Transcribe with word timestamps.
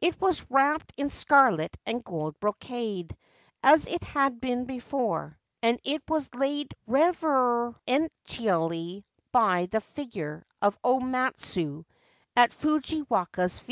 It 0.00 0.20
was 0.20 0.44
wrapped 0.50 0.92
in 0.96 1.08
scarlet 1.08 1.76
and 1.86 2.02
gold 2.02 2.40
brocade, 2.40 3.16
as 3.62 3.86
it 3.86 4.02
had 4.02 4.40
been 4.40 4.64
before, 4.64 5.38
and 5.62 5.78
it 5.84 6.02
was 6.08 6.34
laid 6.34 6.74
reverentially 6.88 9.04
by 9.30 9.66
the 9.66 9.80
figure 9.80 10.44
of 10.60 10.76
O 10.82 10.98
Matsue 10.98 11.84
at 12.34 12.50
Fujiwaka's 12.52 13.60
feet. 13.60 13.66